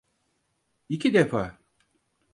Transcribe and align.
İki 0.89 1.13
defa. 1.13 1.57